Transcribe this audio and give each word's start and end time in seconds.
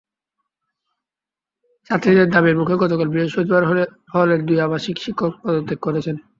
ছাত্রীদের 1.89 2.27
দাবির 2.29 2.55
মুখে 2.59 2.75
গতকাল 2.75 3.07
বৃহস্পতিবার 3.09 3.63
হলের 4.13 4.39
দুই 4.47 4.57
আবাসিক 4.61 4.95
শিক্ষক 4.99 5.31
পদত্যাগ 5.41 5.79
করেছেন। 5.85 6.15